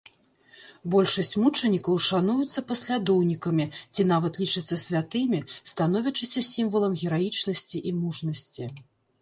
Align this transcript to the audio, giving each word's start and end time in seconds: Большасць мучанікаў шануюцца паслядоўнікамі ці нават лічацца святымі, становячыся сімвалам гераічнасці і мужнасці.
Большасць 0.93 1.35
мучанікаў 1.41 1.99
шануюцца 2.05 2.63
паслядоўнікамі 2.71 3.67
ці 3.93 4.07
нават 4.13 4.39
лічацца 4.45 4.75
святымі, 4.85 5.39
становячыся 5.73 6.47
сімвалам 6.51 6.93
гераічнасці 7.03 7.77
і 7.93 7.99
мужнасці. 8.01 8.63